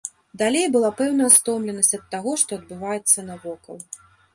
Далей 0.41 0.65
была 0.75 0.89
пэўная 1.01 1.29
стомленасць 1.37 1.95
ад 2.01 2.11
таго, 2.19 2.31
што 2.45 2.51
адбываецца 2.63 3.31
навокал. 3.33 3.77